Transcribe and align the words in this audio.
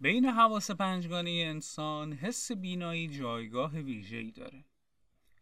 بین 0.00 0.24
حواس 0.24 0.70
پنجگانه 0.70 1.30
انسان 1.30 2.12
حس 2.12 2.52
بینایی 2.52 3.08
جایگاه 3.08 3.72
ویژه‌ای 3.72 4.30
داره. 4.30 4.64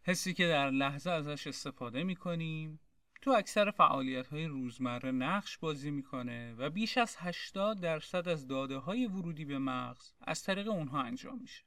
حسی 0.03 0.33
که 0.33 0.47
در 0.47 0.69
لحظه 0.69 1.11
ازش 1.11 1.47
استفاده 1.47 2.03
می‌کنیم 2.03 2.79
تو 3.21 3.31
اکثر 3.31 3.71
فعالیت 3.71 4.27
های 4.27 4.45
روزمره 4.45 5.11
نقش 5.11 5.57
بازی 5.57 5.91
می‌کنه 5.91 6.53
و 6.53 6.69
بیش 6.69 6.97
از 6.97 7.15
80 7.19 7.79
درصد 7.79 8.27
از 8.27 8.47
داده 8.47 8.77
های 8.77 9.05
ورودی 9.05 9.45
به 9.45 9.59
مغز 9.59 10.13
از 10.21 10.43
طریق 10.43 10.67
اونها 10.69 11.01
انجام 11.01 11.39
میشه. 11.39 11.63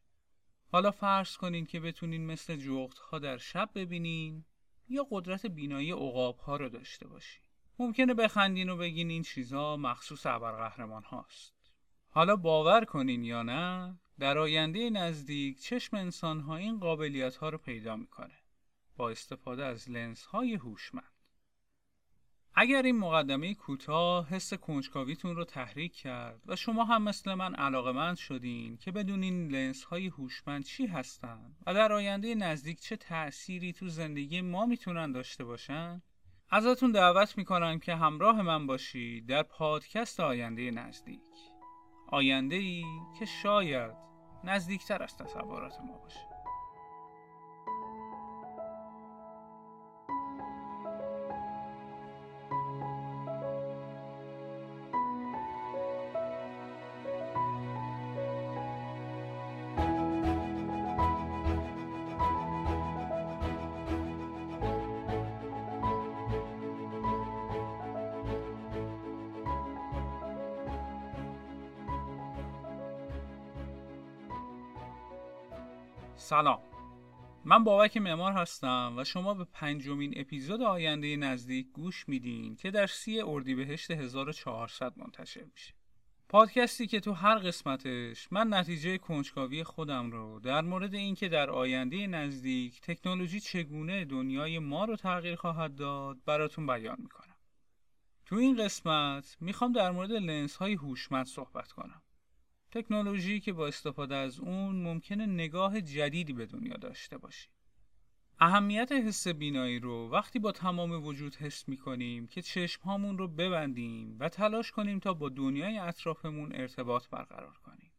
حالا 0.73 0.91
فرض 0.91 1.37
کنین 1.37 1.67
که 1.67 1.81
بتونین 1.81 2.27
مثل 2.27 2.57
جغت 2.57 2.99
ها 2.99 3.19
در 3.19 3.39
شب 3.39 3.71
ببینین 3.75 4.45
یا 4.89 5.07
قدرت 5.11 5.47
بینایی 5.47 5.93
عقاب 5.93 6.39
ها 6.39 6.57
رو 6.57 6.69
داشته 6.69 7.07
باشین. 7.07 7.43
ممکنه 7.79 8.15
بخندین 8.15 8.69
و 8.69 8.77
بگین 8.77 9.11
این 9.11 9.23
چیزها 9.23 9.77
مخصوص 9.77 10.27
ابرقهرمان 10.27 11.03
هاست. 11.03 11.60
حالا 12.13 12.37
باور 12.37 12.85
کنین 12.85 13.25
یا 13.25 13.43
نه 13.43 13.99
در 14.19 14.39
آینده 14.39 14.91
نزدیک 14.91 15.61
چشم 15.61 15.97
انسان 15.97 16.41
ها 16.41 16.57
این 16.57 16.79
قابلیت 16.79 17.37
ها 17.37 17.49
رو 17.49 17.59
پیدا 17.59 17.97
می‌کنه 17.97 18.35
با 18.97 19.11
استفاده 19.11 19.65
از 19.65 19.91
لنز 19.91 20.23
های 20.23 20.55
هوشمند. 20.55 21.13
اگر 22.55 22.83
این 22.83 22.99
مقدمه 22.99 23.55
کوتاه 23.55 24.29
حس 24.29 24.55
کنجکاویتون 24.55 25.37
رو 25.37 25.45
تحریک 25.45 25.93
کرد 25.93 26.43
و 26.47 26.57
شما 26.57 26.85
هم 26.85 27.03
مثل 27.03 27.35
من 27.35 27.55
علاقمند 27.55 28.17
شدین 28.17 28.77
که 28.77 28.93
بدونین 28.93 29.49
لنز 29.49 29.85
های 29.85 30.07
هوشمند 30.07 30.65
چی 30.65 30.87
هستن 30.87 31.57
و 31.67 31.75
در 31.75 31.93
آینده 31.93 32.35
نزدیک 32.35 32.81
چه 32.81 32.97
تأثیری 32.97 33.73
تو 33.73 33.89
زندگی 33.89 34.41
ما 34.41 34.67
می‌تونن 34.67 35.13
داشته 35.13 35.45
باشن 35.45 36.03
ازتون 36.51 36.93
دعوت 36.93 37.39
می‌کنم 37.39 37.79
که 37.79 37.95
همراه 37.95 38.43
من 38.43 38.67
باشید 38.67 39.27
در 39.27 39.43
پادکست 39.43 40.21
آینده 40.21 40.71
نزدیک 40.71 41.50
آینده 42.11 42.57
ای 42.57 42.85
که 43.19 43.25
شاید 43.25 43.93
نزدیکتر 44.45 45.03
از 45.03 45.17
تصورات 45.17 45.81
ما 45.81 45.99
باشه. 45.99 46.30
سلام. 76.31 76.61
من 77.45 77.65
بابک 77.65 77.97
معمار 77.97 78.33
هستم 78.33 78.95
و 78.97 79.05
شما 79.05 79.35
به 79.35 79.45
پنجمین 79.45 80.15
اپیزود 80.17 80.63
آینده 80.63 81.17
نزدیک 81.17 81.67
گوش 81.73 82.09
میدین 82.09 82.57
که 82.57 82.71
در 82.71 82.87
سی 82.87 83.21
اردیبهشت 83.21 83.91
1400 83.91 84.93
منتشر 84.97 85.45
میشه. 85.53 85.75
پادکستی 86.29 86.87
که 86.87 87.01
تو 87.01 87.13
هر 87.13 87.39
قسمتش 87.39 88.33
من 88.33 88.55
نتیجه 88.55 88.99
کنجکاوی 88.99 89.65
خودم 89.65 90.11
رو 90.11 90.41
در 90.41 90.61
مورد 90.61 90.95
اینکه 90.95 91.29
در 91.29 91.51
آینده 91.51 92.07
نزدیک 92.07 92.81
تکنولوژی 92.81 93.41
چگونه 93.41 94.05
دنیای 94.05 94.59
ما 94.59 94.85
رو 94.85 94.97
تغییر 94.97 95.37
خواهد 95.37 95.75
داد 95.75 96.19
براتون 96.27 96.67
بیان 96.67 96.97
می‌کنم. 96.99 97.37
تو 98.27 98.37
این 98.37 98.65
قسمت 98.65 99.37
می‌خوام 99.41 99.73
در 99.73 99.91
مورد 99.91 100.13
لنز 100.13 100.57
های 100.57 100.75
هوشمند 100.75 101.27
صحبت 101.27 101.73
کنم. 101.73 102.03
تکنولوژی 102.71 103.41
که 103.41 103.53
با 103.53 103.67
استفاده 103.67 104.15
از 104.17 104.41
اون 104.41 104.83
ممکنه 104.83 105.27
نگاه 105.27 105.81
جدیدی 105.81 106.33
به 106.33 106.47
دنیا 106.47 106.77
داشته 106.77 107.19
باشیم. 107.19 107.53
اهمیت 108.39 108.93
حس 108.93 109.29
بینایی 109.29 109.79
رو 109.79 110.11
وقتی 110.11 110.39
با 110.39 110.53
تمام 110.53 111.05
وجود 111.05 111.35
حس 111.35 111.69
می 111.69 111.77
کنیم 111.77 112.27
که 112.27 112.43
چشم 112.43 112.83
هامون 112.83 113.19
رو 113.19 113.29
ببندیم 113.29 114.17
و 114.21 114.29
تلاش 114.29 114.71
کنیم 114.71 114.99
تا 114.99 115.15
با 115.15 115.29
دنیای 115.29 115.79
اطرافمون 115.79 116.53
ارتباط 116.55 117.09
برقرار 117.09 117.59
کنیم. 117.65 117.93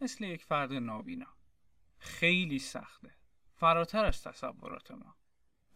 مثل 0.00 0.24
یک 0.24 0.44
فرد 0.44 0.72
نابینا. 0.72 1.26
خیلی 1.98 2.58
سخته. 2.58 3.14
فراتر 3.54 4.04
از 4.04 4.22
تصورات 4.22 4.90
ما. 4.90 5.16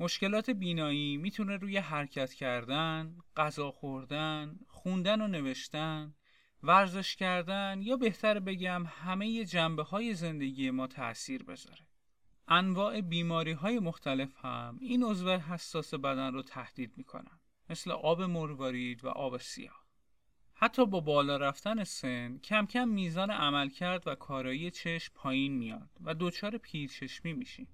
مشکلات 0.00 0.50
بینایی 0.50 1.16
می‌تونه 1.16 1.56
روی 1.56 1.76
حرکت 1.76 2.32
کردن، 2.32 3.16
غذا 3.36 3.70
خوردن، 3.70 4.58
خوندن 4.68 5.20
و 5.20 5.28
نوشتن، 5.28 6.14
ورزش 6.62 7.16
کردن 7.16 7.80
یا 7.82 7.96
بهتر 7.96 8.38
بگم 8.38 8.84
همه 8.86 9.44
جنبه 9.44 9.82
های 9.82 10.14
زندگی 10.14 10.70
ما 10.70 10.86
تأثیر 10.86 11.42
بذاره. 11.42 11.86
انواع 12.48 13.00
بیماری 13.00 13.52
های 13.52 13.78
مختلف 13.78 14.44
هم 14.44 14.78
این 14.80 15.04
عضو 15.04 15.30
حساس 15.30 15.94
بدن 15.94 16.32
رو 16.32 16.42
تهدید 16.42 16.92
می‌کنن 16.96 17.40
مثل 17.70 17.90
آب 17.90 18.22
مروارید 18.22 19.04
و 19.04 19.08
آب 19.08 19.38
سیاه. 19.38 19.84
حتی 20.54 20.86
با 20.86 21.00
بالا 21.00 21.36
رفتن 21.36 21.84
سن 21.84 22.38
کم 22.38 22.66
کم 22.66 22.88
میزان 22.88 23.30
عملکرد 23.30 24.06
و 24.06 24.14
کارایی 24.14 24.70
چشم 24.70 25.12
پایین 25.14 25.52
میاد 25.52 25.90
و 26.00 26.14
دچار 26.14 26.58
پیرچشمی 26.58 27.32
میشیم. 27.32 27.68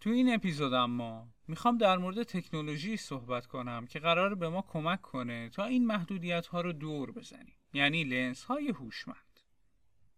تو 0.00 0.10
این 0.10 0.34
اپیزود 0.34 0.72
اما 0.72 1.28
می‌خوام 1.48 1.78
در 1.78 1.98
مورد 1.98 2.22
تکنولوژی 2.22 2.96
صحبت 2.96 3.46
کنم 3.46 3.86
که 3.86 3.98
قرار 3.98 4.34
به 4.34 4.48
ما 4.48 4.62
کمک 4.62 5.02
کنه 5.02 5.48
تا 5.48 5.64
این 5.64 5.86
محدودیت 5.86 6.46
ها 6.46 6.60
رو 6.60 6.72
دور 6.72 7.12
بزنیم. 7.12 7.56
یعنی 7.74 8.04
لنز 8.04 8.42
های 8.42 8.68
هوشمند. 8.68 9.40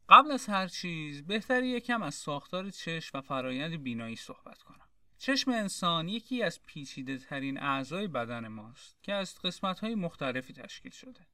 قبل 0.08 0.30
از 0.30 0.46
هر 0.46 0.68
چیز 0.68 1.26
بهتر 1.26 1.62
یکم 1.62 2.02
از 2.02 2.14
ساختار 2.14 2.70
چشم 2.70 3.18
و 3.18 3.20
فرایند 3.20 3.82
بینایی 3.82 4.16
صحبت 4.16 4.62
کنم. 4.62 4.88
چشم 5.18 5.50
انسان 5.50 6.08
یکی 6.08 6.42
از 6.42 6.64
پیچیده 6.66 7.18
ترین 7.18 7.60
اعضای 7.60 8.08
بدن 8.08 8.48
ماست 8.48 9.02
که 9.02 9.12
از 9.12 9.38
قسمت 9.38 9.80
های 9.80 9.94
مختلفی 9.94 10.52
تشکیل 10.52 10.92
شده. 10.92 11.26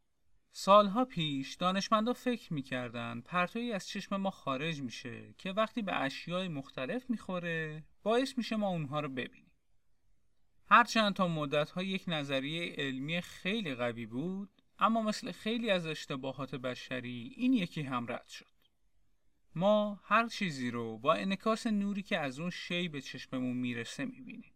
سالها 0.53 1.05
پیش 1.05 1.55
دانشمندا 1.55 2.13
فکر 2.13 2.53
می‌کردن 2.53 3.21
پرتویی 3.21 3.73
از 3.73 3.89
چشم 3.89 4.17
ما 4.17 4.31
خارج 4.31 4.83
میشه 4.83 5.35
که 5.39 5.53
وقتی 5.53 5.83
به 5.83 6.01
اشیای 6.01 6.49
مختلف 6.49 7.11
می‌خوره 7.11 7.85
باعث 8.03 8.39
میشه 8.39 8.57
ما 8.57 8.69
اونها 8.69 9.01
رو 9.01 9.09
ببینیم. 9.09 9.53
هرچند 10.67 11.15
تا 11.15 11.29
مدت 11.29 11.77
یک 11.77 12.05
نظریه 12.07 12.75
علمی 12.79 13.21
خیلی 13.21 13.75
قوی 13.75 14.07
بود 14.07 14.62
اما 14.83 15.03
مثل 15.03 15.33
خیلی 15.33 15.71
از 15.71 15.87
اشتباهات 15.87 16.55
بشری 16.55 17.35
این 17.37 17.53
یکی 17.53 17.83
هم 17.83 18.07
رد 18.09 18.29
شد. 18.29 18.47
ما 19.55 20.01
هر 20.05 20.29
چیزی 20.29 20.71
رو 20.71 20.99
با 20.99 21.15
انکاس 21.15 21.67
نوری 21.67 22.03
که 22.03 22.19
از 22.19 22.41
اون 22.41 22.51
شی 22.51 22.89
به 22.89 23.01
چشممون 23.01 23.57
می‌رسه 23.57 24.05
می‌بینیم. 24.05 24.53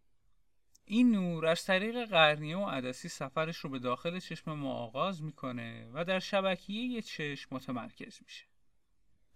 این 0.85 1.13
نور 1.13 1.47
از 1.47 1.65
طریق 1.65 2.05
قرنیه 2.05 2.57
و 2.57 2.67
عدسی 2.67 3.09
سفرش 3.09 3.57
رو 3.57 3.71
به 3.71 3.79
داخل 3.79 4.19
چشم 4.19 4.53
ما 4.53 4.75
آغاز 4.75 5.23
می‌کنه 5.23 5.91
و 5.93 6.05
در 6.05 6.19
شبکیه 6.19 7.03
چشم 7.03 7.57
متمرکز 7.57 8.19
میشه. 8.23 8.45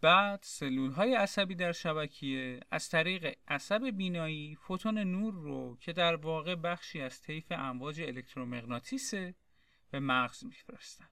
بعد 0.00 0.41
سلول 0.43 0.91
های 0.91 1.15
عصبی 1.15 1.55
در 1.55 1.73
شبکیه 1.73 2.61
از 2.71 2.89
طریق 2.89 3.37
عصب 3.49 3.91
بینایی 3.91 4.55
فوتون 4.55 4.99
نور 4.99 5.34
رو 5.34 5.77
که 5.81 5.93
در 5.93 6.17
واقع 6.17 6.55
بخشی 6.55 7.00
از 7.00 7.21
طیف 7.21 7.47
امواج 7.50 8.00
الکترومغناطیسه 8.00 9.34
به 9.91 10.01
مغز 10.01 10.45
میفرستن 10.45 11.09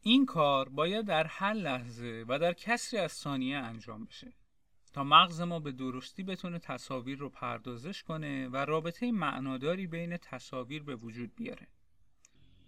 این 0.00 0.26
کار 0.26 0.68
باید 0.68 1.06
در 1.06 1.26
هر 1.26 1.52
لحظه 1.52 2.24
و 2.28 2.38
در 2.38 2.52
کسری 2.52 3.00
از 3.00 3.12
ثانیه 3.12 3.56
انجام 3.56 4.04
بشه 4.04 4.32
تا 4.92 5.04
مغز 5.04 5.40
ما 5.40 5.60
به 5.60 5.72
درستی 5.72 6.22
بتونه 6.22 6.58
تصاویر 6.58 7.18
رو 7.18 7.28
پردازش 7.28 8.02
کنه 8.02 8.48
و 8.48 8.56
رابطه 8.56 9.12
معناداری 9.12 9.86
بین 9.86 10.16
تصاویر 10.16 10.82
به 10.82 10.96
وجود 10.96 11.34
بیاره. 11.34 11.66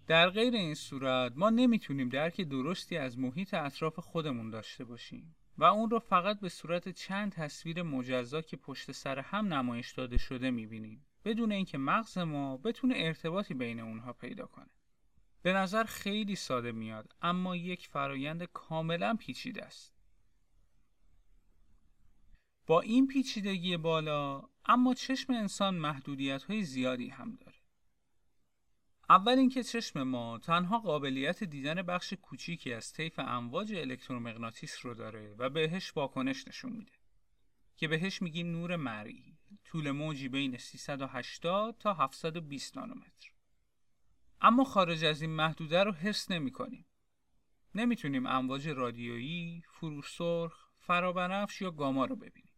در 0.07 0.29
غیر 0.29 0.53
این 0.53 0.73
صورت 0.73 1.33
ما 1.35 1.49
نمی‌تونیم 1.49 2.09
درک 2.09 2.41
درستی 2.41 2.97
از 2.97 3.19
محیط 3.19 3.53
اطراف 3.53 3.99
خودمون 3.99 4.49
داشته 4.49 4.83
باشیم 4.83 5.35
و 5.57 5.63
اون 5.63 5.89
رو 5.89 5.99
فقط 5.99 6.39
به 6.39 6.49
صورت 6.49 6.89
چند 6.89 7.31
تصویر 7.31 7.83
مجزا 7.83 8.41
که 8.41 8.57
پشت 8.57 8.91
سر 8.91 9.19
هم 9.19 9.53
نمایش 9.53 9.91
داده 9.91 10.17
شده 10.17 10.51
می‌بینیم. 10.51 11.05
بدون 11.25 11.51
اینکه 11.51 11.77
مغز 11.77 12.17
ما 12.17 12.57
بتونه 12.57 12.93
ارتباطی 12.97 13.53
بین 13.53 13.79
اونها 13.79 14.13
پیدا 14.13 14.45
کنه. 14.45 14.69
به 15.41 15.53
نظر 15.53 15.83
خیلی 15.83 16.35
ساده 16.35 16.71
میاد 16.71 17.15
اما 17.21 17.55
یک 17.55 17.87
فرایند 17.87 18.43
کاملا 18.43 19.15
پیچیده 19.19 19.65
است. 19.65 19.93
با 22.67 22.81
این 22.81 23.07
پیچیدگی 23.07 23.77
بالا 23.77 24.43
اما 24.65 24.93
چشم 24.93 25.33
انسان 25.33 25.75
محدودیت 25.75 26.43
های 26.43 26.63
زیادی 26.63 27.09
هم 27.09 27.35
داره. 27.35 27.61
اول 29.11 29.37
اینکه 29.37 29.63
چشم 29.63 30.03
ما 30.03 30.37
تنها 30.37 30.79
قابلیت 30.79 31.43
دیدن 31.43 31.81
بخش 31.81 32.13
کوچیکی 32.13 32.73
از 32.73 32.93
طیف 32.93 33.19
امواج 33.19 33.73
الکترومغناطیس 33.73 34.85
رو 34.85 34.93
داره 34.93 35.35
و 35.37 35.49
بهش 35.49 35.97
واکنش 35.97 36.47
نشون 36.47 36.71
میده 36.71 36.91
که 37.75 37.87
بهش 37.87 38.21
میگیم 38.21 38.51
نور 38.51 38.75
مرئی 38.75 39.30
طول 39.65 39.91
موجی 39.91 40.29
بین 40.29 40.57
380 40.57 41.77
تا 41.79 41.93
720 41.93 42.77
نانومتر 42.77 43.31
اما 44.41 44.63
خارج 44.63 45.03
از 45.03 45.21
این 45.21 45.31
محدوده 45.31 45.83
رو 45.83 45.91
حس 45.91 46.31
نمی 46.31 46.51
کنیم. 46.51 46.85
نمی‌تونیم 47.75 48.25
امواج 48.25 48.67
رادیویی، 48.67 49.63
فروسرخ، 49.67 50.69
فرابنفش 50.79 51.61
یا 51.61 51.71
گاما 51.71 52.05
رو 52.05 52.15
ببینیم. 52.15 52.53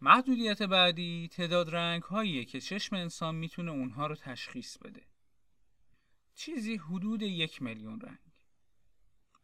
محدودیت 0.00 0.62
بعدی 0.62 1.28
تعداد 1.32 1.74
رنگ 1.74 2.02
هاییه 2.02 2.44
که 2.44 2.60
چشم 2.60 2.96
انسان 2.96 3.34
می‌تونه 3.34 3.70
اونها 3.70 4.06
رو 4.06 4.14
تشخیص 4.14 4.78
بده. 4.78 5.06
چیزی 6.34 6.76
حدود 6.76 7.22
یک 7.22 7.62
میلیون 7.62 8.00
رنگ. 8.00 8.18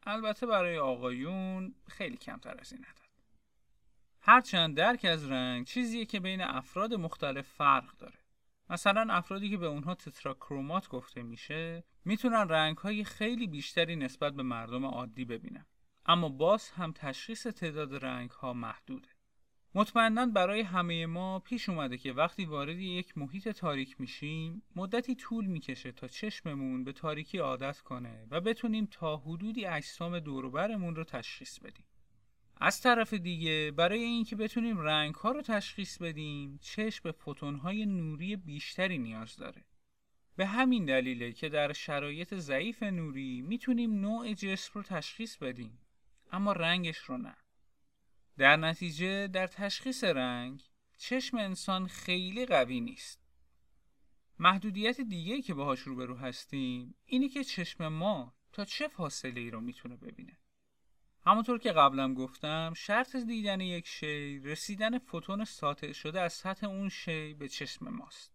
البته 0.02 0.46
برای 0.46 0.78
آقایون 0.78 1.74
خیلی 1.88 2.16
کمتر 2.16 2.56
از 2.60 2.72
این 2.72 2.84
عدد. 2.84 3.05
هرچند 4.28 4.76
درک 4.76 5.04
از 5.04 5.30
رنگ 5.30 5.66
چیزیه 5.66 6.04
که 6.04 6.20
بین 6.20 6.40
افراد 6.40 6.94
مختلف 6.94 7.48
فرق 7.48 7.96
داره. 7.96 8.18
مثلا 8.70 9.14
افرادی 9.14 9.50
که 9.50 9.56
به 9.56 9.66
اونها 9.66 9.94
تتراکرومات 9.94 10.88
گفته 10.88 11.22
میشه 11.22 11.84
می‌تونن 12.04 12.48
رنگ 12.48 12.76
های 12.76 13.04
خیلی 13.04 13.46
بیشتری 13.46 13.96
نسبت 13.96 14.32
به 14.32 14.42
مردم 14.42 14.84
عادی 14.84 15.24
ببینن. 15.24 15.66
اما 16.06 16.28
باز 16.28 16.70
هم 16.70 16.92
تشخیص 16.92 17.46
تعداد 17.46 18.04
رنگ 18.04 18.30
ها 18.30 18.52
محدوده. 18.52 19.08
مطمئنا 19.74 20.26
برای 20.26 20.60
همه 20.60 21.06
ما 21.06 21.38
پیش 21.38 21.68
اومده 21.68 21.98
که 21.98 22.12
وقتی 22.12 22.44
وارد 22.44 22.78
یک 22.78 23.18
محیط 23.18 23.48
تاریک 23.48 24.00
میشیم 24.00 24.62
مدتی 24.76 25.14
طول 25.14 25.46
می‌کشه 25.46 25.92
تا 25.92 26.08
چشممون 26.08 26.84
به 26.84 26.92
تاریکی 26.92 27.38
عادت 27.38 27.80
کنه 27.80 28.26
و 28.30 28.40
بتونیم 28.40 28.88
تا 28.90 29.16
حدودی 29.16 29.66
اجسام 29.66 30.18
دوروبرمون 30.18 30.96
رو 30.96 31.04
تشخیص 31.04 31.58
بدیم. 31.58 31.85
از 32.60 32.80
طرف 32.80 33.14
دیگه 33.14 33.72
برای 33.76 34.02
اینکه 34.02 34.36
بتونیم 34.36 34.78
رنگ 34.78 35.14
ها 35.14 35.30
رو 35.30 35.42
تشخیص 35.42 35.98
بدیم 35.98 36.58
چشم 36.62 37.00
به 37.04 37.12
فوتون 37.12 37.56
های 37.56 37.86
نوری 37.86 38.36
بیشتری 38.36 38.98
نیاز 38.98 39.36
داره. 39.36 39.64
به 40.36 40.46
همین 40.46 40.84
دلیله 40.84 41.32
که 41.32 41.48
در 41.48 41.72
شرایط 41.72 42.34
ضعیف 42.34 42.82
نوری 42.82 43.42
می‌تونیم 43.42 44.00
نوع 44.00 44.32
جسم 44.32 44.70
رو 44.74 44.82
تشخیص 44.82 45.36
بدیم 45.36 45.78
اما 46.32 46.52
رنگش 46.52 46.98
رو 46.98 47.18
نه. 47.18 47.36
در 48.38 48.56
نتیجه 48.56 49.26
در 49.26 49.46
تشخیص 49.46 50.04
رنگ 50.04 50.62
چشم 50.96 51.36
انسان 51.36 51.86
خیلی 51.86 52.46
قوی 52.46 52.80
نیست. 52.80 53.26
محدودیت 54.38 55.00
دیگه 55.00 55.42
که 55.42 55.54
باهاش 55.54 55.80
روبرو 55.80 56.16
هستیم 56.16 56.94
اینی 57.04 57.28
که 57.28 57.44
چشم 57.44 57.88
ما 57.88 58.34
تا 58.52 58.64
چه 58.64 58.88
فاصله 58.88 59.40
ای 59.40 59.50
رو 59.50 59.60
می‌تونه 59.60 59.96
ببینه. 59.96 60.38
همونطور 61.26 61.58
که 61.58 61.72
قبلا 61.72 62.14
گفتم 62.14 62.72
شرط 62.76 63.16
دیدن 63.16 63.60
یک 63.60 63.86
شی 63.86 64.38
رسیدن 64.38 64.98
فوتون 64.98 65.44
ساطع 65.44 65.92
شده 65.92 66.20
از 66.20 66.32
سطح 66.32 66.66
اون 66.66 66.88
شی 66.88 67.34
به 67.34 67.48
چشم 67.48 67.88
ماست. 67.88 68.32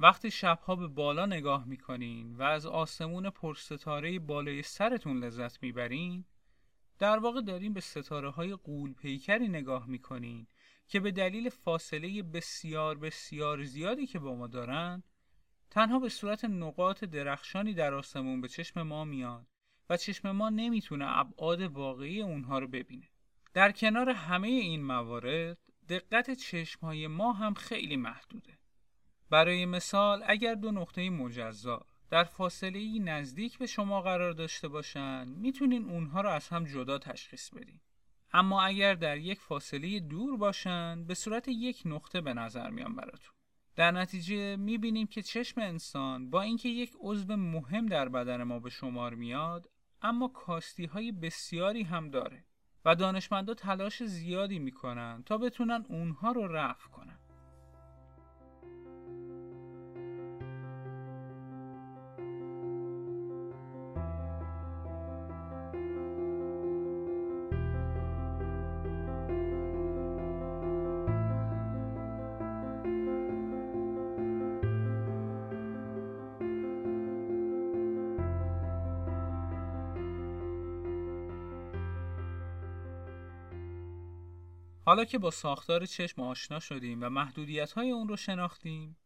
وقتی 0.00 0.30
شبها 0.30 0.76
به 0.76 0.88
بالا 0.88 1.26
نگاه 1.26 1.64
می‌کنین 1.64 2.36
و 2.36 2.42
از 2.42 2.66
آسمون 2.66 3.30
پرستاره 3.30 4.18
بالای 4.18 4.62
سرتون 4.62 5.24
لذت 5.24 5.62
می‌برین 5.62 6.24
در 6.98 7.18
واقع 7.18 7.40
داریم 7.40 7.72
به 7.72 7.80
ستاره 7.80 8.30
های 8.30 8.54
قول 8.54 8.94
پیکری 8.94 9.48
نگاه 9.48 9.86
می‌کنین 9.86 10.46
که 10.88 11.00
به 11.00 11.10
دلیل 11.10 11.48
فاصله 11.48 12.22
بسیار 12.22 12.98
بسیار 12.98 13.64
زیادی 13.64 14.06
که 14.06 14.18
با 14.18 14.34
ما 14.34 14.46
دارن 14.46 15.02
تنها 15.70 15.98
به 15.98 16.08
صورت 16.08 16.44
نقاط 16.44 17.04
درخشانی 17.04 17.74
در 17.74 17.94
آسمون 17.94 18.40
به 18.40 18.48
چشم 18.48 18.82
ما 18.82 19.04
میاد 19.04 19.55
و 19.90 19.96
چشم 19.96 20.30
ما 20.30 20.48
نمی‌تونه 20.48 21.18
ابعاد 21.18 21.62
واقعی 21.62 22.22
اونها 22.22 22.58
رو 22.58 22.68
ببینه. 22.68 23.08
در 23.54 23.72
کنار 23.72 24.10
همه 24.10 24.48
این 24.48 24.84
موارد 24.84 25.58
دقت 25.88 26.30
چشم 26.30 26.80
های 26.80 27.06
ما 27.06 27.32
هم 27.32 27.54
خیلی 27.54 27.96
محدوده. 27.96 28.58
برای 29.30 29.66
مثال 29.66 30.22
اگر 30.26 30.54
دو 30.54 30.70
نقطه 30.70 31.10
مجزا 31.10 31.86
در 32.10 32.24
فاصله 32.24 32.98
نزدیک 32.98 33.58
به 33.58 33.66
شما 33.66 34.02
قرار 34.02 34.32
داشته 34.32 34.68
باشن 34.68 35.28
می‌تونین 35.28 35.84
اونها 35.90 36.20
رو 36.20 36.28
از 36.28 36.48
هم 36.48 36.64
جدا 36.64 36.98
تشخیص 36.98 37.50
بدین. 37.50 37.80
اما 38.32 38.62
اگر 38.62 38.94
در 38.94 39.16
یک 39.16 39.40
فاصله 39.40 40.00
دور 40.00 40.36
باشن 40.36 41.04
به 41.04 41.14
صورت 41.14 41.48
یک 41.48 41.82
نقطه 41.84 42.20
به 42.20 42.34
نظر 42.34 42.70
میان 42.70 42.96
براتون. 42.96 43.34
در 43.76 43.90
نتیجه 43.90 44.56
می‌بینیم 44.56 45.06
که 45.06 45.22
چشم 45.22 45.60
انسان 45.60 46.30
با 46.30 46.42
اینکه 46.42 46.68
یک 46.68 46.92
عضو 47.00 47.36
مهم 47.36 47.86
در 47.86 48.08
بدن 48.08 48.42
ما 48.42 48.58
به 48.58 48.70
شمار 48.70 49.14
میاد 49.14 49.70
اما 50.02 50.28
کاستی 50.28 50.84
های 50.84 51.12
بسیاری 51.12 51.82
هم 51.82 52.10
داره 52.10 52.44
و 52.84 52.94
دانشمندا 52.94 53.54
تلاش 53.54 54.02
زیادی 54.02 54.58
می‌کنن 54.58 55.22
تا 55.26 55.38
بتونن 55.38 55.84
اونها 55.88 56.32
رو 56.32 56.46
رفع 56.46 56.88
کنن. 56.88 57.18
حالا 84.86 85.04
که 85.04 85.18
با 85.18 85.30
ساختار 85.30 85.86
چشم 85.86 86.22
آشنا 86.22 86.60
شدیم 86.60 87.02
و 87.02 87.08
محدودیت 87.08 87.72
های 87.72 87.90
اون 87.90 88.08
رو 88.08 88.16
شناختیم 88.16 88.96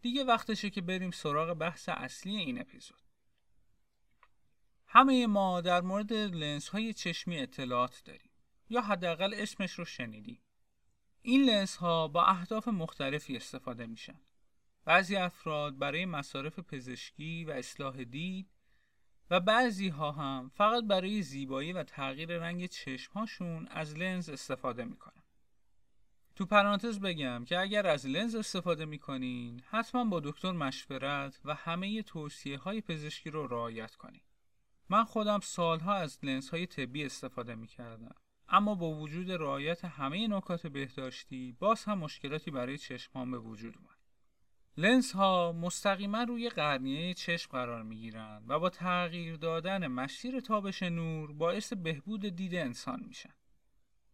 دیگه 0.00 0.24
وقتشه 0.24 0.70
که 0.70 0.80
بریم 0.80 1.10
سراغ 1.10 1.54
بحث 1.54 1.88
اصلی 1.88 2.36
این 2.36 2.60
اپیزود. 2.60 3.02
همه 4.86 5.26
ما 5.26 5.60
در 5.60 5.80
مورد 5.80 6.12
لنز 6.12 6.68
های 6.68 6.92
چشمی 6.92 7.38
اطلاعات 7.38 8.02
داریم 8.04 8.30
یا 8.68 8.80
حداقل 8.80 9.34
اسمش 9.36 9.72
رو 9.72 9.84
شنیدیم. 9.84 10.42
این 11.22 11.44
لنز 11.44 11.76
ها 11.76 12.08
با 12.08 12.24
اهداف 12.24 12.68
مختلفی 12.68 13.36
استفاده 13.36 13.86
میشن. 13.86 14.20
بعضی 14.84 15.16
افراد 15.16 15.78
برای 15.78 16.06
مصارف 16.06 16.58
پزشکی 16.58 17.44
و 17.44 17.50
اصلاح 17.50 18.04
دید 18.04 18.48
و 19.30 19.40
بعضی 19.40 19.88
ها 19.88 20.12
هم 20.12 20.50
فقط 20.54 20.84
برای 20.84 21.22
زیبایی 21.22 21.72
و 21.72 21.82
تغییر 21.82 22.38
رنگ 22.38 22.66
چشم 22.66 23.12
هاشون 23.12 23.68
از 23.70 23.94
لنز 23.94 24.28
استفاده 24.28 24.84
می‌کنن. 24.84 25.17
تو 26.38 26.46
پرانتز 26.46 27.00
بگم 27.00 27.44
که 27.44 27.58
اگر 27.58 27.86
از 27.86 28.06
لنز 28.06 28.34
استفاده 28.34 28.84
می‌کنین 28.84 29.62
حتما 29.70 30.04
با 30.04 30.20
دکتر 30.20 30.52
مشورت 30.52 31.40
و 31.44 31.54
همه 31.54 32.02
توصیه 32.02 32.58
های 32.58 32.80
پزشکی 32.80 33.30
رو 33.30 33.46
رعایت 33.46 33.94
کنین. 33.94 34.20
من 34.88 35.04
خودم 35.04 35.40
سالها 35.40 35.94
از 35.94 36.18
لنز 36.22 36.50
های 36.50 36.66
طبی 36.66 37.04
استفاده 37.04 37.54
می‌کردم. 37.54 38.14
اما 38.48 38.74
با 38.74 38.90
وجود 38.90 39.30
رعایت 39.30 39.84
همه 39.84 40.28
نکات 40.28 40.66
بهداشتی 40.66 41.56
باز 41.58 41.84
هم 41.84 41.98
مشکلاتی 41.98 42.50
برای 42.50 42.78
چشمام 42.78 43.30
به 43.30 43.38
وجود 43.38 43.74
اومد. 43.76 43.98
لنز 44.76 45.12
ها 45.12 45.52
مستقیما 45.52 46.22
روی 46.22 46.48
قرنیه 46.48 47.14
چشم 47.14 47.50
قرار 47.52 47.82
می 47.82 47.96
گیرند 47.96 48.44
و 48.50 48.58
با 48.58 48.70
تغییر 48.70 49.36
دادن 49.36 49.86
مسیر 49.86 50.40
تابش 50.40 50.82
نور 50.82 51.32
باعث 51.32 51.72
بهبود 51.72 52.20
دید 52.20 52.54
انسان 52.54 53.04
میشن. 53.06 53.37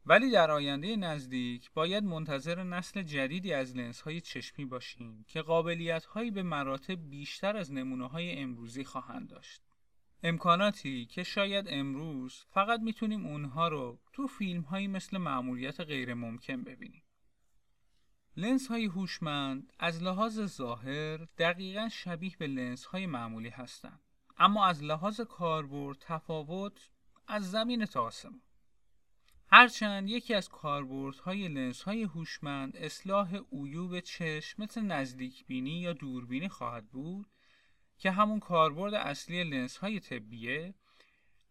ولی 0.07 0.31
در 0.31 0.51
آینده 0.51 0.97
نزدیک 0.97 1.73
باید 1.73 2.05
منتظر 2.05 2.63
نسل 2.63 3.03
جدیدی 3.03 3.53
از 3.53 3.77
لنز 3.77 4.01
های 4.01 4.21
چشمی 4.21 4.65
باشیم 4.65 5.25
که 5.29 5.43
قابلیت 5.43 6.05
هایی 6.05 6.31
به 6.31 6.43
مراتب 6.43 7.11
بیشتر 7.11 7.57
از 7.57 7.73
نمونه 7.73 8.09
های 8.09 8.39
امروزی 8.39 8.85
خواهند 8.85 9.29
داشت. 9.29 9.63
امکاناتی 10.23 11.07
که 11.07 11.23
شاید 11.23 11.67
امروز 11.69 12.45
فقط 12.51 12.81
می‌تونیم 12.81 13.27
اونها 13.27 13.69
رو 13.69 14.01
تو 14.13 14.27
فیلم 14.27 14.61
هایی 14.61 14.89
مثل 14.89 15.19
معمولیت 15.19 15.81
غیر 15.81 16.15
ممکن 16.15 16.63
ببینیم. 16.63 17.03
لنز 18.37 18.67
های 18.67 18.85
هوشمند 18.85 19.73
از 19.79 20.03
لحاظ 20.03 20.41
ظاهر 20.41 21.17
دقیقا 21.17 21.89
شبیه 21.89 22.37
به 22.39 22.47
لنز 22.47 22.85
های 22.85 23.07
معمولی 23.07 23.49
هستند 23.49 24.01
اما 24.39 24.67
از 24.67 24.83
لحاظ 24.83 25.21
کاربرد 25.21 25.97
تفاوت 26.01 26.91
از 27.27 27.51
زمین 27.51 27.85
تا 27.85 28.03
آسمان 28.03 28.41
هرچند 29.47 30.09
یکی 30.09 30.35
از 30.35 30.49
کاربردهای 30.49 31.49
لنز 31.49 31.83
های 31.83 32.03
هوشمند 32.03 32.77
اصلاح 32.77 33.39
عیوب 33.53 34.01
چشم 34.01 34.63
مثل 34.63 34.81
نزدیک 34.81 35.47
بینی 35.47 35.81
یا 35.81 35.93
دوربینی 35.93 36.49
خواهد 36.49 36.87
بود 36.87 37.27
که 37.99 38.11
همون 38.11 38.41
کاربرد 38.41 38.95
اصلی 38.95 39.45
لنز 39.45 39.77
های 39.77 40.01
طبیه 40.01 40.75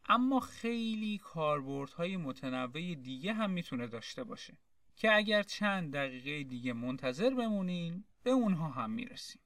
اما 0.10 0.40
خیلی 0.40 1.18
کاربردهای 1.18 2.18
متنوع 2.18 2.96
دیگه 2.96 3.34
هم 3.34 3.50
می‌تونه 3.50 3.88
داشته 3.88 4.24
باشه 4.24 4.58
که 4.96 5.16
اگر 5.16 5.44
چند 5.44 5.94
دقیقه 5.94 6.44
دیگه 6.44 6.74
منتظر 6.74 7.30
بمونین 7.30 8.04
به 8.24 8.32
اونها 8.32 8.70
هم 8.70 8.92
می‌رسیم. 8.92 9.42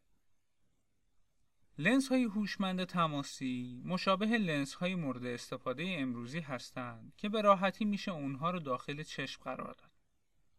لنز 1.80 2.08
های 2.08 2.24
هوشمند 2.24 2.84
تماسی 2.84 3.82
مشابه 3.86 4.26
لنز 4.26 4.74
های 4.74 4.96
مورد 4.96 5.26
استفاده 5.26 5.96
امروزی 6.00 6.40
هستند 6.40 7.14
که 7.18 7.30
به 7.30 7.42
راحتی 7.42 7.86
میشه 7.86 8.12
اونها 8.12 8.52
رو 8.52 8.60
داخل 8.60 9.04
چشم 9.04 9.44
قرار 9.44 9.74
داد. 9.74 9.92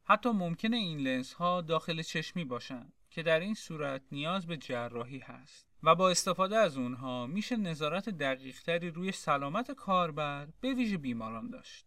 حتی 0.04 0.30
ممکنه 0.30 0.76
این 0.76 0.98
لنز 0.98 1.32
ها 1.32 1.60
داخل 1.60 2.02
چشمی 2.02 2.44
باشند 2.44 2.92
که 3.10 3.22
در 3.22 3.40
این 3.40 3.54
صورت 3.54 4.02
نیاز 4.12 4.46
به 4.46 4.56
جراحی 4.56 5.18
هست 5.18 5.66
و 5.82 5.94
با 5.94 6.10
استفاده 6.10 6.56
از 6.56 6.76
اونها 6.76 7.26
میشه 7.26 7.56
نظارت 7.56 8.08
دقیقتری 8.08 8.90
روی 8.90 9.12
سلامت 9.12 9.70
کاربر 9.70 10.48
به 10.60 10.74
ویژه 10.74 10.96
بیماران 10.96 11.50
داشت. 11.50 11.86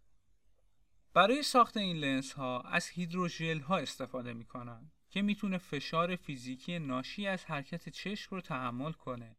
برای 1.14 1.44
ساخت 1.44 1.78
این 1.78 1.98
لنز 1.98 2.32
ها 2.34 2.62
از 2.62 2.88
هیدروژل 2.88 3.60
ها 3.60 3.78
استفاده 3.78 4.34
می‌کنن 4.34 4.92
که 5.12 5.22
می‌تونه 5.22 5.58
فشار 5.58 6.16
فیزیکی 6.16 6.80
ناشی 6.80 7.28
از 7.28 7.46
حرکت 7.46 7.90
چشم 7.90 8.36
رو 8.36 8.42
تحمل 8.42 8.92
کنه 8.92 9.36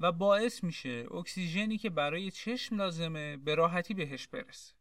و 0.00 0.12
باعث 0.12 0.64
میشه 0.64 1.06
اکسیژنی 1.14 1.78
که 1.78 1.90
برای 1.90 2.30
چشم 2.30 2.76
لازمه 2.76 3.36
به 3.36 3.54
راحتی 3.54 3.94
بهش 3.94 4.26
برسه. 4.26 4.74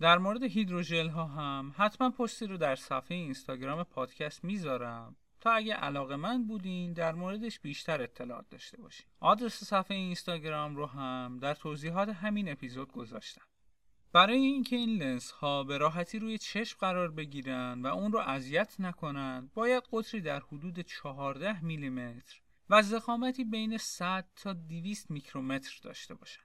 در 0.00 0.18
مورد 0.18 0.42
هیدروژل 0.42 1.08
ها 1.08 1.24
هم 1.24 1.74
حتما 1.76 2.10
پستی 2.10 2.46
رو 2.46 2.56
در 2.56 2.76
صفحه 2.76 3.16
اینستاگرام 3.16 3.82
پادکست 3.82 4.44
می‌ذارم 4.44 5.16
تا 5.40 5.52
اگه 5.52 5.74
علاقه 5.74 6.16
من 6.16 6.46
بودین 6.46 6.92
در 6.92 7.12
موردش 7.12 7.60
بیشتر 7.60 8.02
اطلاعات 8.02 8.48
داشته 8.48 8.76
باشین. 8.76 9.06
آدرس 9.20 9.64
صفحه 9.64 9.96
اینستاگرام 9.96 10.76
رو 10.76 10.86
هم 10.86 11.38
در 11.42 11.54
توضیحات 11.54 12.08
همین 12.08 12.48
اپیزود 12.48 12.92
گذاشتم. 12.92 13.47
برای 14.12 14.38
اینکه 14.38 14.76
این 14.76 15.02
لنز 15.02 15.30
ها 15.30 15.64
به 15.64 15.78
راحتی 15.78 16.18
روی 16.18 16.38
چشم 16.38 16.76
قرار 16.80 17.10
بگیرن 17.10 17.82
و 17.82 17.86
اون 17.86 18.12
رو 18.12 18.18
اذیت 18.18 18.76
نکنن 18.78 19.50
باید 19.54 19.82
قطری 19.92 20.20
در 20.20 20.40
حدود 20.40 20.80
14 20.80 21.64
میلیمتر 21.64 22.40
و 22.70 22.82
زخامتی 22.82 23.44
بین 23.44 23.76
100 23.76 24.28
تا 24.36 24.52
200 24.52 25.10
میکرومتر 25.10 25.78
داشته 25.82 26.14
باشن. 26.14 26.42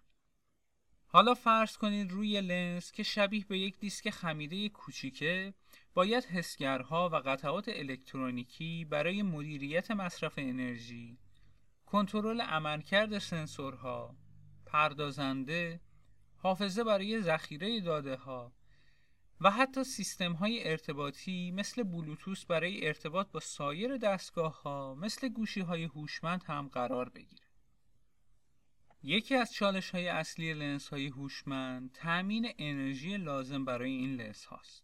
حالا 1.08 1.34
فرض 1.34 1.78
کنید 1.78 2.12
روی 2.12 2.42
لنز 2.42 2.92
که 2.92 3.04
شبیه 3.04 3.46
به 3.46 3.60
یک 3.60 3.80
دیسک 3.80 4.10
خمیده 4.10 4.70
کوچیکه 4.70 5.54
باید 5.94 6.26
حسگرها 6.26 7.10
و 7.10 7.16
قطعات 7.16 7.70
الکترونیکی 7.70 8.86
برای 8.86 9.24
مدیریت 9.24 9.92
مصرف 9.92 10.34
انرژی، 10.38 11.18
کنترل 11.86 12.42
عملکرد 12.42 13.18
سنسورها، 13.18 14.16
پردازنده، 14.66 15.80
حافظه 16.44 16.84
برای 16.84 17.22
ذخیره 17.22 17.82
داده 17.82 18.16
ها 18.16 18.54
و 19.42 19.52
حتی 19.52 19.84
سیستم 19.84 20.34
های 20.34 20.70
ارتباطی 20.70 21.52
مثل 21.52 21.84
بلوتوس 21.84 22.46
برای 22.46 22.88
ارتباط 22.88 23.32
با 23.32 23.40
سایر 23.40 23.98
دستگاه 23.98 24.62
ها 24.62 24.96
مثل 24.96 25.30
گوشی 25.30 25.62
های 25.62 25.84
هوشمند 25.84 26.44
هم 26.44 26.68
قرار 26.68 27.10
بگیره. 27.10 27.48
یکی 29.04 29.36
از 29.36 29.54
چالش 29.54 29.90
های 29.90 30.08
اصلی 30.08 30.54
لنس 30.54 30.88
های 30.88 31.08
هوشمند 31.08 31.92
تأمین 31.92 32.54
انرژی 32.58 33.18
لازم 33.18 33.66
برای 33.66 33.92
این 33.92 34.16
لنس 34.16 34.46
هاست. 34.46 34.84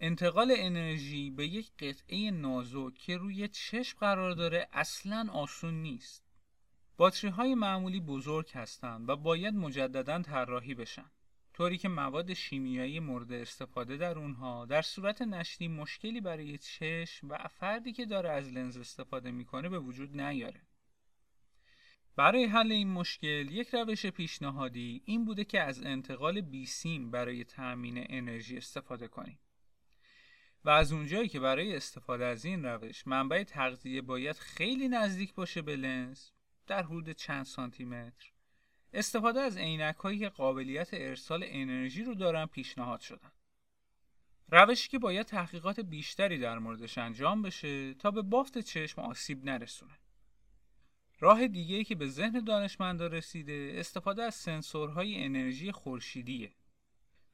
انتقال 0.00 0.54
انرژی 0.56 1.30
به 1.30 1.46
یک 1.46 1.70
قطعه 1.78 2.30
نازک 2.30 2.94
که 2.94 3.16
روی 3.16 3.48
چشم 3.48 3.98
قرار 3.98 4.32
داره 4.32 4.68
اصلا 4.72 5.28
آسون 5.32 5.74
نیست. 5.74 6.27
باتری 6.98 7.30
های 7.30 7.54
معمولی 7.54 8.00
بزرگ 8.00 8.50
هستند 8.54 9.08
و 9.08 9.16
باید 9.16 9.54
مجددا 9.54 10.22
طراحی 10.22 10.74
بشن. 10.74 11.10
طوری 11.54 11.78
که 11.78 11.88
مواد 11.88 12.34
شیمیایی 12.34 13.00
مورد 13.00 13.32
استفاده 13.32 13.96
در 13.96 14.18
اونها 14.18 14.66
در 14.66 14.82
صورت 14.82 15.22
نشتی 15.22 15.68
مشکلی 15.68 16.20
برای 16.20 16.58
چشم 16.58 17.28
و 17.30 17.36
فردی 17.48 17.92
که 17.92 18.06
داره 18.06 18.30
از 18.30 18.52
لنز 18.52 18.76
استفاده 18.76 19.30
می‌کنه 19.30 19.68
به 19.68 19.78
وجود 19.78 20.20
نیاره. 20.20 20.60
برای 22.16 22.44
حل 22.44 22.72
این 22.72 22.90
مشکل 22.92 23.48
یک 23.50 23.68
روش 23.74 24.06
پیشنهادی 24.06 25.02
این 25.04 25.24
بوده 25.24 25.44
که 25.44 25.60
از 25.60 25.82
انتقال 25.82 26.40
بیسیم 26.40 27.10
برای 27.10 27.44
تأمین 27.44 28.06
انرژی 28.08 28.56
استفاده 28.56 29.08
کنیم. 29.08 29.38
و 30.64 30.70
از 30.70 30.92
اونجایی 30.92 31.28
که 31.28 31.40
برای 31.40 31.76
استفاده 31.76 32.24
از 32.24 32.44
این 32.44 32.64
روش 32.64 33.06
منبع 33.06 33.44
تغذیه 33.44 34.02
باید 34.02 34.36
خیلی 34.36 34.88
نزدیک 34.88 35.34
باشه 35.34 35.62
به 35.62 35.76
لنز 35.76 36.30
در 36.68 36.82
حدود 36.82 37.10
چند 37.10 37.44
سانتی 37.44 37.84
متر 37.84 38.32
استفاده 38.92 39.40
از 39.40 39.56
عینک 39.56 39.96
هایی 39.96 40.18
که 40.18 40.28
قابلیت 40.28 40.88
ارسال 40.92 41.44
انرژی 41.46 42.04
رو 42.04 42.14
دارن 42.14 42.46
پیشنهاد 42.46 43.00
شدن. 43.00 43.32
روشی 44.48 44.88
که 44.88 44.98
باید 44.98 45.26
تحقیقات 45.26 45.80
بیشتری 45.80 46.38
در 46.38 46.58
موردش 46.58 46.98
انجام 46.98 47.42
بشه 47.42 47.94
تا 47.94 48.10
به 48.10 48.22
بافت 48.22 48.58
چشم 48.58 49.00
آسیب 49.00 49.44
نرسونه. 49.44 49.98
راه 51.20 51.48
دیگه 51.48 51.76
ای 51.76 51.84
که 51.84 51.94
به 51.94 52.06
ذهن 52.06 52.44
دانشمندا 52.44 53.06
رسیده 53.06 53.72
استفاده 53.74 54.22
از 54.22 54.34
سنسورهای 54.34 55.24
انرژی 55.24 55.72
خورشیدیه. 55.72 56.52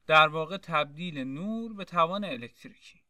در 0.07 0.27
واقع 0.27 0.57
تبدیل 0.57 1.17
نور 1.17 1.73
به 1.73 1.85
توان 1.85 2.23
الکتریکی. 2.23 3.04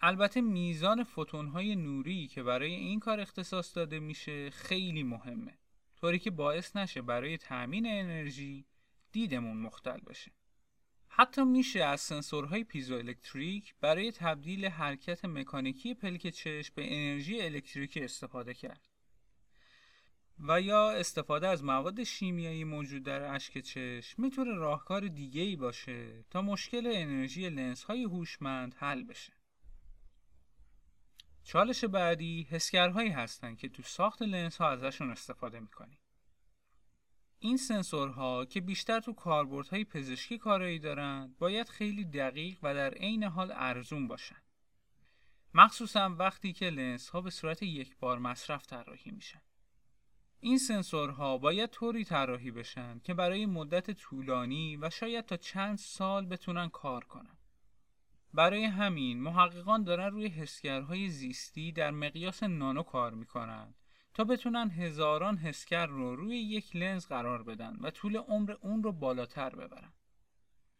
البته 0.00 0.40
میزان 0.40 1.04
فوتونهای 1.04 1.76
نوری 1.76 2.26
که 2.26 2.42
برای 2.42 2.74
این 2.74 3.00
کار 3.00 3.20
اختصاص 3.20 3.76
داده 3.76 4.00
میشه 4.00 4.50
خیلی 4.50 5.02
مهمه. 5.02 5.58
طوری 6.00 6.18
که 6.18 6.30
باعث 6.30 6.76
نشه 6.76 7.02
برای 7.02 7.36
تأمین 7.36 7.86
انرژی 7.86 8.64
دیدمون 9.12 9.56
مختل 9.56 10.00
بشه. 10.00 10.32
حتی 11.08 11.44
میشه 11.44 11.84
از 11.84 12.00
سنسورهای 12.00 12.64
پیزوالکتریک 12.64 13.74
برای 13.80 14.12
تبدیل 14.12 14.66
حرکت 14.66 15.24
مکانیکی 15.24 15.94
پلک 15.94 16.26
چشم 16.26 16.72
به 16.76 16.94
انرژی 16.94 17.40
الکتریکی 17.40 18.00
استفاده 18.04 18.54
کرد. 18.54 18.88
و 20.40 20.60
یا 20.60 20.90
استفاده 20.90 21.48
از 21.48 21.64
مواد 21.64 22.02
شیمیایی 22.02 22.64
موجود 22.64 23.02
در 23.02 23.34
اشک 23.34 23.58
چشم 23.58 24.22
می‌تونه 24.22 24.54
راهکار 24.54 25.08
دیگه 25.08 25.42
ای 25.42 25.56
باشه 25.56 26.24
تا 26.30 26.42
مشکل 26.42 26.92
انرژی 26.94 27.48
لنز 27.50 27.82
های 27.82 28.02
هوشمند 28.02 28.74
حل 28.78 29.02
بشه. 29.02 29.37
چالش 31.48 31.84
بعدی 31.84 32.46
حسگرهایی 32.50 33.10
هستند 33.10 33.58
که 33.58 33.68
تو 33.68 33.82
ساخت 33.82 34.22
لنز 34.22 34.56
ها 34.56 34.70
ازشون 34.70 35.10
استفاده 35.10 35.60
می‌کنیم. 35.60 35.98
این 37.38 37.56
سنسورها 37.56 38.44
که 38.44 38.60
بیشتر 38.60 39.00
تو 39.00 39.12
کاربردهای 39.12 39.84
پزشکی 39.84 40.38
کارایی 40.38 40.78
دارن 40.78 41.34
باید 41.38 41.68
خیلی 41.68 42.04
دقیق 42.04 42.58
و 42.62 42.74
در 42.74 42.94
عین 42.94 43.24
حال 43.24 43.52
ارزون 43.54 44.08
باشن. 44.08 44.42
مخصوصا 45.54 46.16
وقتی 46.18 46.52
که 46.52 46.70
لنز 46.70 47.08
ها 47.08 47.20
به 47.20 47.30
صورت 47.30 47.62
یک 47.62 47.96
بار 47.96 48.18
مصرف 48.18 48.66
طراحی 48.66 49.10
میشن. 49.10 49.42
این 50.40 50.58
سنسورها 50.58 51.38
باید 51.38 51.70
طوری 51.70 52.04
طراحی 52.04 52.50
بشن 52.50 52.98
که 52.98 53.14
برای 53.14 53.46
مدت 53.46 53.90
طولانی 53.90 54.76
و 54.76 54.90
شاید 54.90 55.26
تا 55.26 55.36
چند 55.36 55.78
سال 55.78 56.26
بتونن 56.26 56.68
کار 56.68 57.04
کنن. 57.04 57.37
برای 58.34 58.64
همین 58.64 59.20
محققان 59.20 59.84
دارن 59.84 60.10
روی 60.10 60.28
حسگرهای 60.28 61.08
زیستی 61.08 61.72
در 61.72 61.90
مقیاس 61.90 62.42
نانو 62.42 62.82
کار 62.82 63.14
می‌کنن 63.14 63.74
تا 64.14 64.24
بتونن 64.24 64.70
هزاران 64.70 65.36
حسگر 65.36 65.86
رو 65.86 66.16
روی 66.16 66.38
یک 66.38 66.76
لنز 66.76 67.06
قرار 67.06 67.42
بدن 67.42 67.76
و 67.80 67.90
طول 67.90 68.16
عمر 68.16 68.52
اون 68.60 68.82
رو 68.82 68.92
بالاتر 68.92 69.50
ببرن. 69.50 69.92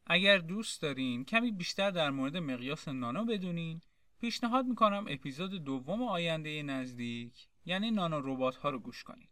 اگر 0.07 0.39
دوست 0.39 0.83
دارین 0.83 1.25
کمی 1.25 1.53
بیشتر 1.53 1.91
در 1.91 2.11
مورد 2.11 2.37
مقیاس 2.37 2.89
نانو 2.89 3.25
بدونین 3.25 3.81
پیشنهاد 4.21 4.67
می‌کنم 4.67 5.07
اپیزود 5.09 5.65
دوم 5.65 6.03
آینده 6.03 6.63
نزدیک 6.63 7.49
یعنی 7.65 7.91
نانو 7.91 8.21
ربات 8.25 8.57
ها 8.57 8.71
رو 8.71 8.79
گوش 8.79 9.05
کنید. 9.05 9.29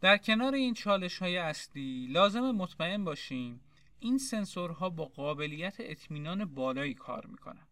در 0.00 0.16
کنار 0.16 0.54
این 0.54 0.74
چالش 0.74 1.18
های 1.18 1.36
اصلی 1.36 2.06
لازم 2.06 2.50
مطمئن 2.50 3.04
باشیم 3.04 3.60
این 4.00 4.18
سنسورها 4.18 4.90
با 4.90 5.04
قابلیت 5.04 5.76
اطمینان 5.78 6.44
بالایی 6.44 6.94
کار 6.94 7.26
می‌کنن 7.26 7.68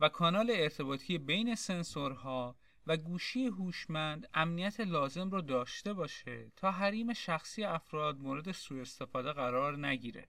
و 0.00 0.08
کانال 0.08 0.50
ارتباطی 0.50 1.18
بین 1.18 1.54
سنسورها 1.54 2.56
و 2.86 2.96
گوشی 2.96 3.46
هوشمند 3.46 4.28
امنیت 4.34 4.80
لازم 4.80 5.30
رو 5.30 5.40
داشته 5.40 5.92
باشه 5.92 6.52
تا 6.56 6.70
حریم 6.70 7.12
شخصی 7.12 7.64
افراد 7.64 8.18
مورد 8.18 8.52
سوء 8.52 8.80
استفاده 8.80 9.32
قرار 9.32 9.86
نگیره 9.86 10.28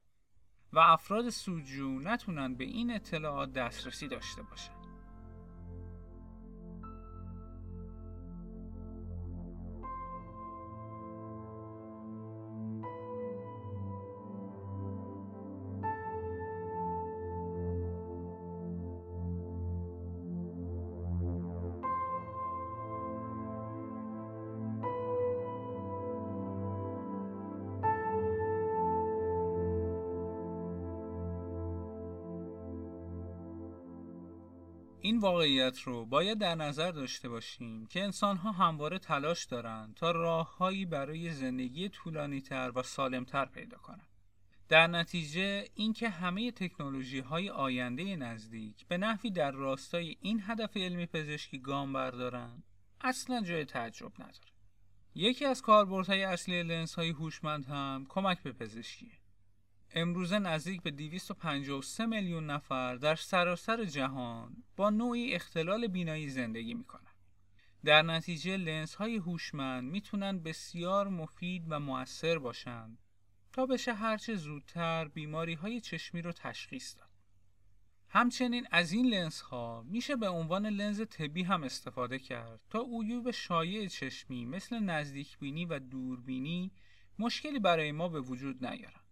و 0.74 0.80
افراد 0.80 1.30
سودجو 1.30 2.00
نتونن 2.00 2.56
به 2.56 2.64
این 2.64 2.92
اطلاعات 2.92 3.54
دسترسی 3.54 4.08
داشته 4.08 4.42
باشن. 4.42 4.85
این 35.16 35.22
واقعیت 35.22 35.82
رو 35.82 36.06
باید 36.06 36.38
در 36.38 36.56
نظر 36.56 36.92
داشته 36.92 37.30
باشیم 37.30 37.88
که 37.88 38.04
انسان 38.04 38.38
ها 38.38 38.52
همواره 38.52 39.00
تلاش 39.00 39.46
دارند 39.46 39.96
تا 39.96 40.12
راههایی 40.12 40.86
برای 40.86 41.32
زندگی 41.32 41.90
طولانی 41.90 42.42
تر 42.42 42.72
و 42.76 42.84
سالمتر 42.84 43.46
پیدا 43.46 43.78
کنند. 43.78 44.08
در 44.70 44.88
نتیجه 44.88 45.68
اینکه 45.76 46.10
همه 46.10 46.52
تکنولوژی 46.52 47.20
های 47.20 47.50
آینده 47.50 48.16
نزدیک 48.16 48.88
به 48.88 48.98
نحوی 48.98 49.32
در 49.32 49.52
راستای 49.52 50.18
این 50.22 50.44
هدف 50.46 50.78
علمی 50.78 51.06
پزشکی 51.06 51.60
گام 51.60 51.94
بردارند 51.94 52.64
اصلا 53.02 53.42
جای 53.42 53.66
تعجب 53.66 54.12
نداره 54.20 54.52
یکی 55.16 55.46
از 55.46 55.62
کاربردهای 55.62 56.24
اصلی 56.24 56.64
لنز 56.64 56.94
های 56.94 57.10
هوشمند 57.10 57.66
هم 57.66 58.06
کمک 58.10 58.44
به 58.44 58.52
پزشکیه 58.52 59.12
امروزه 59.98 60.40
نزدیک 60.40 60.82
به 60.82 60.92
253 60.92 62.06
میلیون 62.06 62.46
نفر 62.46 62.96
در 62.96 63.16
سراسر 63.16 63.86
جهان 63.86 64.64
با 64.76 64.90
نوعی 64.90 65.34
اختلال 65.34 65.88
بینایی 65.88 66.30
زندگی 66.30 66.74
می‌کنن. 66.74 67.12
در 67.86 68.02
نتیجه 68.02 68.58
لنز 68.58 68.96
های 68.96 69.16
هوشمند 69.16 69.92
می‌تونن 69.92 70.40
بسیار 70.40 71.08
مفید 71.08 71.66
و 71.70 71.80
موثر 71.80 72.38
باشند 72.38 72.98
تا 73.54 73.66
بشه 73.66 73.94
هرچه 73.94 74.36
زودتر 74.36 75.08
بیماری 75.08 75.54
های 75.54 75.82
چشمی 75.82 76.22
رو 76.22 76.32
تشخیص 76.32 76.98
داد. 76.98 77.10
همچنین 78.10 78.68
از 78.72 78.92
این 78.92 79.06
لنز 79.06 79.42
ها 79.42 79.84
میشه 79.88 80.16
به 80.16 80.30
عنوان 80.30 80.66
لنز 80.66 81.02
طبی 81.10 81.44
هم 81.44 81.64
استفاده 81.64 82.20
کرد 82.20 82.60
تا 82.70 82.86
عیوب 83.02 83.32
شایع 83.32 83.88
چشمی 83.88 84.46
مثل 84.46 84.80
نزدیک 84.80 85.40
بینی 85.40 85.66
و 85.66 85.80
دوربینی 85.80 86.72
مشکلی 87.20 87.60
برای 87.60 87.92
ما 87.92 88.10
به 88.10 88.22
وجود 88.22 88.66
نیارن. 88.66 89.05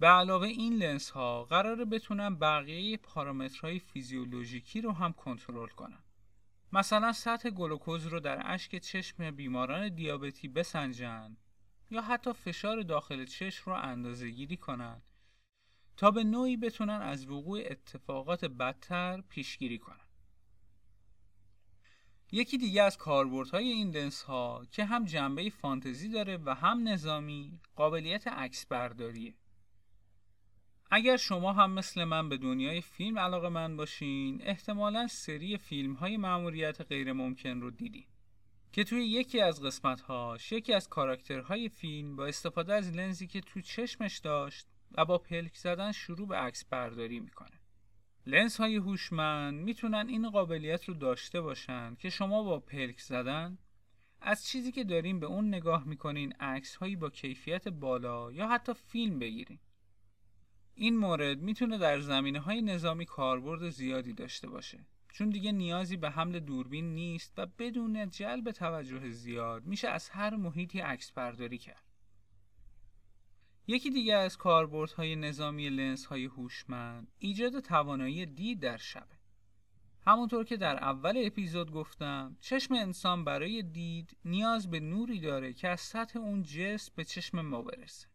به 0.00 0.06
علاوه 0.06 0.46
این 0.46 0.72
لنز 0.72 1.10
ها 1.10 1.44
قراره 1.44 1.84
بتونن 1.84 2.34
بقیه 2.34 2.96
پارامترهای 2.96 3.78
فیزیولوژیکی 3.78 4.80
رو 4.80 4.92
هم 4.92 5.12
کنترل 5.12 5.68
کنن. 5.68 6.02
مثلا 6.72 7.12
سطح 7.12 7.50
گلوکوز 7.50 8.06
رو 8.06 8.20
در 8.20 8.42
اشک 8.44 8.76
چشم 8.76 9.30
بیماران 9.30 9.88
دیابتی 9.88 10.48
بسنجن 10.48 11.36
یا 11.90 12.02
حتی 12.02 12.32
فشار 12.32 12.82
داخل 12.82 13.24
چشم 13.24 13.70
رو 13.70 13.76
اندازه 13.76 14.30
گیری 14.30 14.56
کنن 14.56 15.02
تا 15.96 16.10
به 16.10 16.24
نوعی 16.24 16.56
بتونن 16.56 17.00
از 17.02 17.28
وقوع 17.28 17.62
اتفاقات 17.70 18.44
بدتر 18.44 19.20
پیشگیری 19.20 19.78
کنن. 19.78 19.96
یکی 22.32 22.58
دیگه 22.58 22.82
از 22.82 22.96
کاربردهای 22.96 23.68
این 23.68 23.90
لنز 23.90 24.22
ها 24.22 24.66
که 24.70 24.84
هم 24.84 25.04
جنبه 25.04 25.50
فانتزی 25.50 26.08
داره 26.08 26.36
و 26.36 26.54
هم 26.54 26.88
نظامی 26.88 27.60
قابلیت 27.76 28.28
عکس 28.28 28.66
برداریه. 28.66 29.34
اگر 30.90 31.16
شما 31.16 31.52
هم 31.52 31.70
مثل 31.70 32.04
من 32.04 32.28
به 32.28 32.36
دنیای 32.36 32.80
فیلم 32.80 33.18
علاقه 33.18 33.48
من 33.48 33.76
باشین 33.76 34.42
احتمالا 34.42 35.06
سری 35.06 35.58
فیلم 35.58 35.92
های 35.92 36.16
معمولیت 36.16 36.80
غیر 36.80 37.12
ممکن 37.12 37.60
رو 37.60 37.70
دیدین. 37.70 38.06
که 38.72 38.84
توی 38.84 39.06
یکی 39.06 39.40
از 39.40 39.62
قسمت 39.62 40.00
هاش 40.00 40.52
یکی 40.52 40.72
از 40.72 40.88
کاراکترهای 40.88 41.68
فیلم 41.68 42.16
با 42.16 42.26
استفاده 42.26 42.74
از 42.74 42.96
لنزی 42.96 43.26
که 43.26 43.40
تو 43.40 43.60
چشمش 43.60 44.18
داشت 44.18 44.66
و 44.92 45.04
با 45.04 45.18
پلک 45.18 45.56
زدن 45.56 45.92
شروع 45.92 46.28
به 46.28 46.36
عکس 46.36 46.64
برداری 46.64 47.20
می‌کنه. 47.20 47.60
لنز 48.26 48.56
های 48.56 48.76
هوشمند 48.76 49.54
می‌تونن 49.54 50.08
این 50.08 50.30
قابلیت 50.30 50.84
رو 50.84 50.94
داشته 50.94 51.40
باشن 51.40 51.94
که 51.94 52.10
شما 52.10 52.42
با 52.42 52.60
پلک 52.60 53.00
زدن 53.00 53.58
از 54.20 54.46
چیزی 54.46 54.72
که 54.72 54.84
دارین 54.84 55.20
به 55.20 55.26
اون 55.26 55.48
نگاه 55.48 55.84
می‌کنین 55.84 56.32
عکس 56.32 56.76
هایی 56.76 56.96
با 56.96 57.10
کیفیت 57.10 57.68
بالا 57.68 58.32
یا 58.32 58.48
حتی 58.48 58.74
فیلم 58.74 59.18
بگیرین. 59.18 59.58
این 60.74 60.96
مورد 60.96 61.38
می‌تونه 61.38 61.78
در 61.78 62.00
زمینه 62.00 62.40
های 62.40 62.62
نظامی 62.62 63.04
کاربرد 63.04 63.70
زیادی 63.70 64.12
داشته 64.12 64.48
باشه 64.48 64.86
چون 65.12 65.30
دیگه 65.30 65.52
نیازی 65.52 65.96
به 65.96 66.10
حمل 66.10 66.40
دوربین 66.40 66.94
نیست 66.94 67.32
و 67.36 67.46
بدون 67.58 68.10
جلب 68.10 68.50
توجه 68.50 69.10
زیاد 69.10 69.66
میشه 69.66 69.88
از 69.88 70.08
هر 70.08 70.36
محیطی 70.36 70.80
عکس 70.80 71.12
برداری 71.12 71.58
کرد. 71.58 71.84
یکی 73.66 73.90
دیگه 73.90 74.14
از 74.14 74.36
کاربردهای 74.36 75.16
نظامی 75.16 75.68
لنز 75.68 76.04
های 76.04 76.24
هوشمند 76.24 77.12
ایجاد 77.18 77.60
توانایی 77.60 78.26
دید 78.26 78.60
در 78.60 78.76
شبه. 78.76 79.14
همونطور 80.06 80.44
که 80.44 80.56
در 80.56 80.76
اول 80.76 81.22
اپیزود 81.26 81.70
گفتم 81.70 82.36
چشم 82.40 82.74
انسان 82.74 83.24
برای 83.24 83.62
دید 83.62 84.16
نیاز 84.24 84.70
به 84.70 84.80
نوری 84.80 85.20
داره 85.20 85.52
که 85.52 85.68
از 85.68 85.80
سطح 85.80 86.18
اون 86.18 86.42
جسم 86.42 86.92
به 86.96 87.04
چشم 87.04 87.40
ما 87.40 87.62
برسه. 87.62 88.13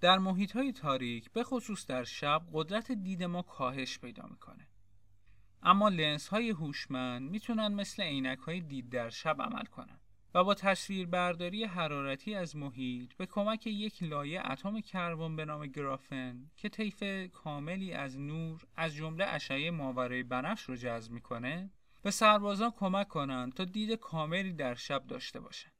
در 0.00 0.18
محیط 0.18 0.52
های 0.52 0.72
تاریک 0.72 1.30
به 1.32 1.44
خصوص 1.44 1.86
در 1.86 2.04
شب 2.04 2.42
قدرت 2.52 2.92
دید 2.92 3.22
ما 3.24 3.42
کاهش 3.42 3.98
پیدا 3.98 4.26
می‌کنه. 4.30 4.68
اما 5.62 5.88
لنز 5.88 6.28
های 6.28 6.50
هوشمند 6.50 7.30
می‌تونن 7.30 7.68
مثل 7.74 8.02
عینک 8.02 8.38
های 8.38 8.60
دید 8.60 8.88
در 8.88 9.10
شب 9.10 9.42
عمل 9.42 9.64
کنن 9.64 10.00
و 10.34 10.44
با 10.44 10.54
تصویر 10.54 11.06
برداری 11.06 11.64
حرارتی 11.64 12.34
از 12.34 12.56
محیط 12.56 13.14
به 13.14 13.26
کمک 13.26 13.66
یک 13.66 14.02
لایه 14.02 14.50
اتم 14.50 14.80
کربن 14.80 15.36
به 15.36 15.44
نام 15.44 15.66
گرافن 15.66 16.50
که 16.56 16.68
طیف 16.68 17.30
کاملی 17.32 17.92
از 17.92 18.18
نور 18.18 18.66
از 18.76 18.94
جمله 18.94 19.24
اشعه 19.24 19.70
ماورای 19.70 20.22
بنفش 20.22 20.62
رو 20.62 20.76
جذب 20.76 21.12
می‌کنه 21.12 21.70
به 22.02 22.10
سربازان 22.10 22.70
کمک 22.70 23.08
کنند 23.08 23.52
تا 23.52 23.64
دید 23.64 23.92
کاملی 23.92 24.52
در 24.52 24.74
شب 24.74 25.06
داشته 25.06 25.40
باشند. 25.40 25.75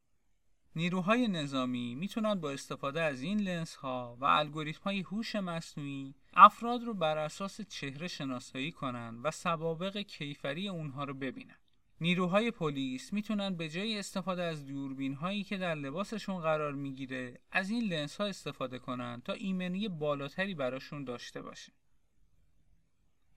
نیروهای 0.77 1.29
نظامی 1.29 1.95
می‌تونن 1.95 2.35
با 2.35 2.51
استفاده 2.51 3.03
از 3.03 3.23
این 3.23 3.41
لنز 3.41 3.75
ها 3.75 4.17
و 4.21 4.25
الگوریتم 4.25 4.81
های 4.85 5.01
هوش 5.01 5.37
مصنوعی 5.37 6.15
افراد 6.35 6.83
رو 6.83 6.95
بر 6.95 7.19
اساس 7.19 7.61
چهره 7.61 8.09
شناسایی 8.09 8.73
کنن 8.73 9.21
و 9.23 9.31
سوابق 9.31 9.99
کیفری 9.99 10.69
اونها 10.69 11.05
رو 11.05 11.15
ببینن. 11.15 11.57
نیروهای 12.01 12.51
پلیس 12.51 13.13
می‌تونن 13.13 13.57
به 13.57 13.69
جای 13.69 13.99
استفاده 13.99 14.43
از 14.43 14.67
دوربین 14.67 15.15
هایی 15.15 15.45
که 15.45 15.57
در 15.57 15.75
لباسشون 15.75 16.41
قرار 16.41 16.73
می‌گیره 16.73 17.41
از 17.51 17.71
این 17.71 17.83
لنز 17.85 18.17
ها 18.17 18.25
استفاده 18.25 18.79
کنن 18.79 19.23
تا 19.25 19.33
ایمنی 19.33 19.89
بالاتری 19.89 20.55
براشون 20.55 21.05
داشته 21.05 21.43
باشه. 21.43 21.73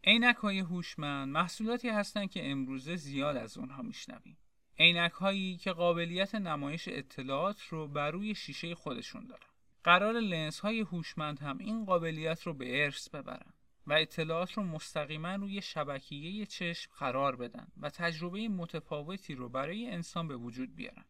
عینک 0.04 0.36
های 0.36 0.60
هوشمند 0.60 1.30
محصولاتی 1.30 1.90
هستند 1.90 2.32
که 2.32 2.52
امروزه 2.52 2.96
زیاد 2.96 3.38
از 3.38 3.58
اونها 3.58 3.82
میشنویم. 3.82 4.38
عینک 4.80 5.12
هایی 5.12 5.58
که 5.58 5.72
قابلیت 5.72 6.36
نمایش 6.36 6.88
اطلاعات 6.88 7.62
رو 7.62 7.88
بر 7.88 8.12
روی 8.12 8.36
شیشه 8.36 8.76
خودشون 8.76 9.28
دارن. 9.28 9.48
قرار 9.84 10.14
لنز 10.14 10.60
های 10.60 10.80
هوشمند 10.80 11.40
هم 11.40 11.58
این 11.58 11.86
قابلیت 11.86 12.44
رو 12.44 12.54
به 12.54 12.84
ارث 12.84 13.10
ببرن 13.10 13.54
و 13.88 13.94
اطلاعات 13.94 14.52
رو 14.52 14.64
مستقیما 14.64 15.36
روی 15.36 15.62
شبکیه 15.62 16.46
چشم 16.46 16.92
قرار 17.00 17.36
بدن 17.36 17.68
و 17.78 17.90
تجربه 17.90 18.48
متفاوتی 18.48 19.36
رو 19.36 19.50
برای 19.50 19.90
انسان 19.90 20.28
به 20.28 20.36
وجود 20.36 20.76
بیارن. 20.76 21.06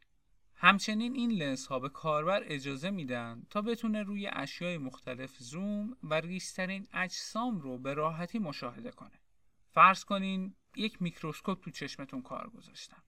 همچنین 0.55 1.15
این 1.15 1.31
لنز 1.31 1.67
ها 1.67 1.79
به 1.79 1.89
کاربر 1.89 2.41
اجازه 2.45 2.89
میدن 2.89 3.43
تا 3.49 3.61
بتونه 3.61 4.03
روی 4.03 4.29
اشیای 4.33 4.77
مختلف 4.77 5.37
زوم 5.37 5.97
و 6.03 6.13
ریسترین 6.13 6.87
اجسام 6.93 7.59
رو 7.59 7.77
به 7.77 7.93
راحتی 7.93 8.39
مشاهده 8.39 8.91
کنه. 8.91 9.19
فرض 9.71 10.05
کنین 10.05 10.55
یک 10.75 11.01
میکروسکوپ 11.01 11.63
تو 11.63 11.71
چشمتون 11.71 12.21
کار 12.21 12.49
گذاشتن. 12.49 13.01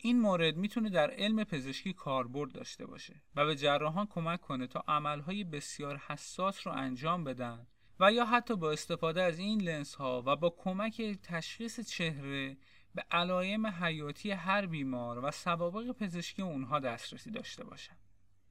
این 0.00 0.20
مورد 0.20 0.56
می‌تونه 0.56 0.90
در 0.90 1.10
علم 1.10 1.44
پزشکی 1.44 1.92
کاربرد 1.92 2.52
داشته 2.52 2.86
باشه 2.86 3.22
و 3.36 3.46
به 3.46 3.56
جراحان 3.56 4.06
کمک 4.06 4.40
کنه 4.40 4.66
تا 4.66 4.84
عملهای 4.88 5.44
بسیار 5.44 5.96
حساس 5.96 6.66
رو 6.66 6.72
انجام 6.72 7.24
بدن 7.24 7.66
و 8.00 8.12
یا 8.12 8.24
حتی 8.24 8.56
با 8.56 8.72
استفاده 8.72 9.22
از 9.22 9.38
این 9.38 9.60
لنز 9.60 9.94
ها 9.94 10.22
و 10.26 10.36
با 10.36 10.50
کمک 10.50 11.02
تشخیص 11.22 11.80
چهره 11.80 12.56
به 12.94 13.04
علائم 13.10 13.66
حیاتی 13.66 14.30
هر 14.30 14.66
بیمار 14.66 15.24
و 15.24 15.30
سوابق 15.30 15.92
پزشکی 15.92 16.42
اونها 16.42 16.78
دسترسی 16.80 17.30
داشته 17.30 17.64
باشن. 17.64 17.96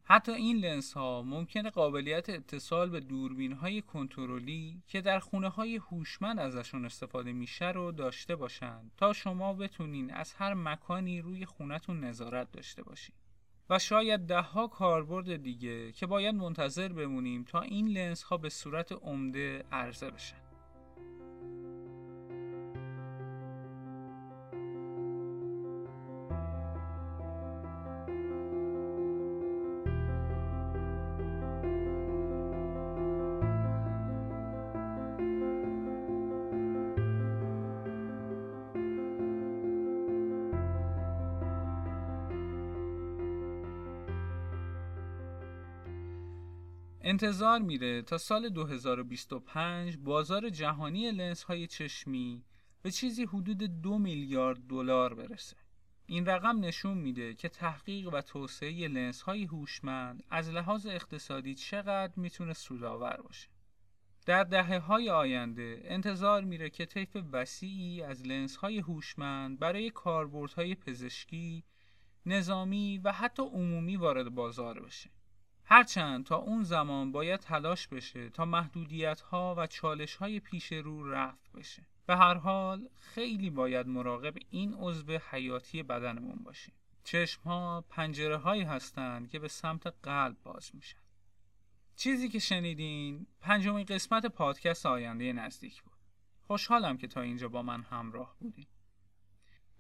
حتی 0.10 0.32
این 0.32 0.58
لنز 0.58 0.94
ها 0.94 1.22
ممکنه 1.22 1.70
قابلیت 1.70 2.30
اتصال 2.30 2.90
به 2.90 3.00
دوربین 3.00 3.54
های 3.54 3.82
کنترلی 3.82 4.84
که 4.88 5.02
در 5.02 5.20
خونه 5.20 5.50
های 5.50 5.76
هوشمند 5.76 6.40
ازشون 6.40 6.86
استفاده 6.86 7.34
میشه 7.34 7.72
رو 7.72 7.92
داشته 7.92 8.36
باشند 8.36 8.92
تا 8.98 9.14
شما 9.14 9.54
بتونین 9.54 10.14
از 10.14 10.34
هر 10.34 10.54
مکانی 10.54 11.22
روی 11.22 11.46
خونتون 11.46 12.04
نظارت 12.04 12.52
داشته 12.52 12.84
باشین. 12.84 13.16
و 13.70 13.80
شاید 13.80 14.20
دهها 14.20 14.68
کاربرد 14.68 15.36
دیگه 15.36 15.92
که 15.92 16.06
باید 16.06 16.36
منتظر 16.36 16.88
بمونیم 16.88 17.44
تا 17.44 17.62
این 17.62 17.88
لنز 17.88 18.24
ها 18.24 18.38
به 18.38 18.50
صورت 18.50 18.92
عمده 18.92 19.64
عرضه 19.72 20.12
بشن. 20.12 20.47
انتظار 47.18 47.60
میره 47.60 48.02
تا 48.02 48.18
سال 48.18 48.50
2025 48.50 49.98
بازار 49.98 50.50
جهانی 50.50 51.12
لنز 51.12 51.44
های 51.44 51.68
چشمی 51.68 52.44
به 52.82 52.92
چیزی 52.92 53.26
حدود 53.26 53.58
دو 53.58 53.98
میلیارد 53.98 54.68
دلار 54.68 55.14
برسه. 55.14 55.56
این 56.06 56.26
رقم 56.26 56.60
نشون 56.60 56.98
میده 56.98 57.34
که 57.34 57.50
تحقیق 57.50 58.14
و 58.14 58.22
توسعه 58.22 58.88
لنز 58.88 59.22
های 59.22 59.44
هوشمند 59.44 60.24
از 60.30 60.50
لحاظ 60.50 60.86
اقتصادی 60.86 61.56
چقدر 61.56 62.14
می‌تونه 62.16 62.54
سودآور 62.54 63.22
باشه. 63.24 63.50
در 64.26 64.44
دهه 64.44 64.80
های 64.80 65.10
آینده 65.10 65.82
انتظار 65.84 66.44
میره 66.44 66.70
که 66.70 66.86
طیف 66.86 67.18
وسیعی 67.32 68.02
از 68.02 68.28
لنز 68.28 68.56
های 68.56 68.80
هوشمند 68.80 69.60
برای 69.60 69.90
کاربردهای 69.90 70.76
پزشکی، 70.76 71.64
نظامی 72.26 72.98
و 73.04 73.12
حتی 73.12 73.44
عمومی 73.44 73.96
وارد 73.96 74.30
بازار 74.30 74.80
بشه. 74.80 75.17
هرچند 75.70 76.26
تا 76.26 76.36
اون 76.36 76.64
زمان 76.64 77.12
باید 77.12 77.40
تلاش 77.40 77.88
بشه 77.88 78.30
تا 78.30 78.46
محدودیت 78.46 79.22
ها 79.22 79.56
و 79.58 79.68
چالش 79.68 80.16
های 80.16 80.40
پیش 80.40 80.72
رو 80.72 81.12
رفع 81.12 81.52
بشه. 81.56 81.88
به 82.06 82.16
هر 82.18 82.34
حال 82.34 82.90
خیلی 82.96 83.50
باید 83.50 83.88
مراقب 83.88 84.34
این 84.50 84.74
عضو 84.74 85.20
حیاتی 85.30 85.84
بدنمون 85.84 86.36
باشیم. 86.44 86.74
چشم 87.04 87.42
ها 87.42 87.86
پنجره 87.90 88.38
هایی 88.38 88.64
هستند 88.64 89.30
که 89.30 89.40
به 89.40 89.48
سمت 89.48 89.88
قلب 90.04 90.38
باز 90.44 90.72
میشن. 90.74 91.00
چیزی 91.96 92.30
که 92.30 92.40
شنیدین 92.40 93.28
پنجمین 93.42 93.86
قسمت 93.86 94.26
پادکست 94.26 94.86
آینده 94.86 95.34
نزدیک 95.34 95.84
بود. 95.84 95.98
خوشحالم 96.48 96.98
که 96.98 97.08
تا 97.08 97.22
اینجا 97.22 97.48
با 97.48 97.62
من 97.62 97.82
همراه 97.82 98.36
بودین. 98.40 98.68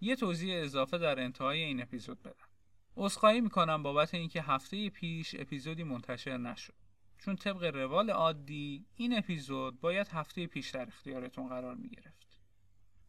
یه 0.02 0.16
توضیح 0.16 0.62
اضافه 0.64 0.98
در 0.98 1.20
انتهای 1.20 1.64
این 1.64 1.82
اپیزود 1.82 2.22
بدم. 2.24 2.47
عذرخواهی 2.98 3.42
می‌کنم 3.42 3.84
بابت 3.84 4.14
اینکه 4.14 4.42
هفته 4.42 4.90
پیش 4.90 5.36
اپیزودی 5.40 5.84
منتشر 5.84 6.38
نشد. 6.38 6.74
چون 7.18 7.36
طبق 7.36 7.64
روال 7.64 8.10
عادی 8.10 8.86
این 8.96 9.18
اپیزود 9.18 9.80
باید 9.80 10.08
هفته 10.08 10.48
پیش 10.48 10.70
در 10.70 10.88
اختیارتون 10.88 11.50
قرار 11.50 11.76
می 11.76 11.90
گرفت. 11.90 12.40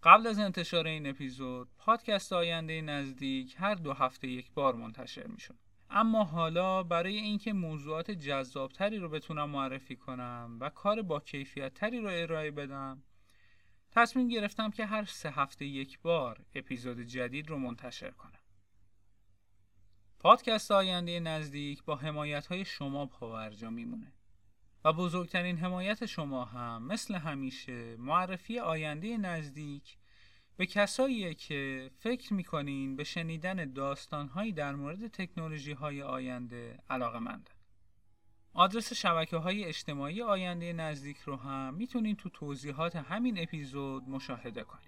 قبل 0.03 0.27
از 0.27 0.39
انتشار 0.39 0.87
این 0.87 1.07
اپیزود 1.07 1.69
پادکست 1.79 2.33
آینده 2.33 2.81
نزدیک 2.81 3.55
هر 3.59 3.75
دو 3.75 3.93
هفته 3.93 4.29
یک 4.29 4.53
بار 4.53 4.75
منتشر 4.75 5.27
می 5.27 5.41
شد. 5.41 5.59
اما 5.91 6.25
حالا 6.25 6.83
برای 6.83 7.17
اینکه 7.17 7.53
موضوعات 7.53 8.11
جذابتری 8.11 8.99
رو 8.99 9.09
بتونم 9.09 9.51
معرفی 9.51 9.97
کنم 9.97 10.57
و 10.61 10.71
کار 10.71 11.03
با 11.03 11.21
کیفیت 11.21 11.75
تری 11.75 12.01
رو 12.01 12.09
ارائه 12.13 12.51
بدم 12.51 13.03
تصمیم 13.91 14.29
گرفتم 14.29 14.71
که 14.71 14.87
هر 14.87 15.05
سه 15.05 15.31
هفته 15.31 15.65
یک 15.65 16.01
بار 16.01 16.45
اپیزود 16.55 17.01
جدید 17.01 17.51
رو 17.51 17.59
منتشر 17.59 18.11
کنم 18.11 18.38
پادکست 20.21 20.71
آینده 20.71 21.21
نزدیک 21.21 21.85
با 21.85 21.97
حمایت 21.97 22.47
های 22.47 22.65
شما 22.65 23.07
پاورجا 23.07 23.71
میمونه 23.71 24.13
و 24.85 24.93
بزرگترین 24.93 25.59
حمایت 25.59 26.07
شما 26.07 26.45
هم 26.45 26.83
مثل 26.83 27.15
همیشه 27.15 27.97
معرفی 27.97 28.59
آینده 28.59 29.17
نزدیک 29.17 29.99
به 30.57 30.67
کساییه 30.67 31.35
که 31.35 31.91
فکر 31.99 32.35
می‌کنین 32.35 32.97
به 32.97 33.05
شنیدن 33.05 33.73
داستانهایی 33.73 34.53
در 34.53 34.75
مورد 34.75 35.07
تکنولوژی 35.07 35.73
های 35.73 36.03
آینده 36.03 36.79
علاقه 36.91 37.19
مندن. 37.19 37.53
آدرس 38.53 38.93
شبکه 38.93 39.37
های 39.37 39.65
اجتماعی 39.65 40.23
آینده 40.23 40.73
نزدیک 40.73 41.19
رو 41.19 41.37
هم 41.37 41.75
می‌تونین 41.75 42.17
تو 42.17 42.29
توضیحات 42.29 42.97
همین 42.97 43.43
اپیزود 43.43 44.09
مشاهده 44.09 44.65
کنین. 44.65 44.88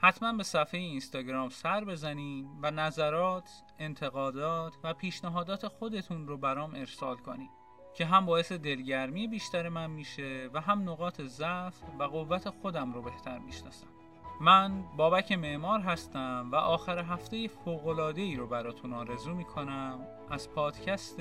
حتما 0.00 0.32
به 0.32 0.42
صفحه 0.42 0.80
اینستاگرام 0.80 1.48
سر 1.48 1.84
بزنین 1.84 2.48
و 2.62 2.70
نظرات، 2.70 3.62
انتقادات 3.78 4.74
و 4.84 4.94
پیشنهادات 4.94 5.68
خودتون 5.68 6.28
رو 6.28 6.36
برام 6.36 6.74
ارسال 6.74 7.16
کنین 7.16 7.48
که 7.94 8.06
هم 8.06 8.26
باعث 8.26 8.52
دلگرمی 8.52 9.28
بیشتر 9.28 9.68
من 9.68 9.90
میشه 9.90 10.50
و 10.52 10.60
هم 10.60 10.90
نقاط 10.90 11.20
ضعف 11.20 11.82
و 11.98 12.02
قوت 12.02 12.50
خودم 12.50 12.92
رو 12.92 13.02
بهتر 13.02 13.38
می‌شناسم. 13.38 13.86
من 14.40 14.82
بابک 14.96 15.32
معمار 15.32 15.80
هستم 15.80 16.48
و 16.52 16.56
آخر 16.56 16.98
هفته 16.98 17.48
فوقلاده 17.48 18.20
ای 18.22 18.36
رو 18.36 18.46
براتون 18.46 18.92
آرزو 18.92 19.34
می‌کنم 19.34 20.06
از 20.30 20.50
پادکست 20.50 21.20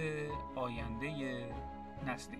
آینده 0.55 1.09
نزدیک 2.05 2.39